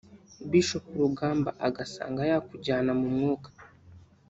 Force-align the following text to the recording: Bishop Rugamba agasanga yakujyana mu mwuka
Bishop 0.49 0.85
Rugamba 1.01 1.49
agasanga 1.67 2.21
yakujyana 2.31 2.91
mu 2.99 3.07
mwuka 3.15 3.49